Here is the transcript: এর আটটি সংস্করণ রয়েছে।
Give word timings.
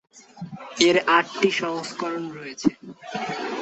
এর 0.79 0.97
আটটি 1.17 1.49
সংস্করণ 1.59 2.23
রয়েছে। 2.37 2.69